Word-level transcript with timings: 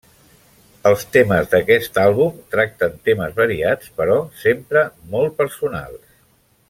Els 0.91 1.03
temes 1.15 1.51
d'aquest 1.51 1.99
àlbum 2.03 2.39
tracten 2.55 2.97
temes 3.09 3.37
variats, 3.43 3.93
però 4.01 4.17
sempre 4.47 4.85
molt 5.13 5.37
personals. 5.43 6.03